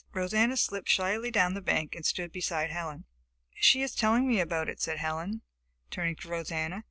Rosanna 0.13 0.57
slipped 0.57 0.89
shyly 0.89 1.29
down 1.29 1.53
the 1.53 1.61
bank 1.61 1.93
and 1.93 2.03
stood 2.07 2.31
beside 2.31 2.71
Helen. 2.71 3.05
"She 3.53 3.83
is 3.83 3.93
telling 3.93 4.27
me 4.27 4.39
about 4.39 4.67
it," 4.67 4.81
said 4.81 4.97
Helen, 4.97 5.43
turning 5.91 6.15
to 6.15 6.27
Rosanna. 6.27 6.79